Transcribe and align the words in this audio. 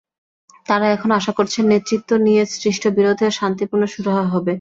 তাঁরা 0.65 0.87
এখনো 0.91 1.13
আশা 1.15 1.33
করছেন, 1.37 1.63
নেতৃত্ব 1.73 2.09
নিয়ে 2.25 2.41
সৃষ্ট 2.55 2.83
বিরোধের 2.97 3.31
শান্তিপূর্ণ 3.39 3.83
সুরাহা 3.93 4.25
হবে। 4.25 4.49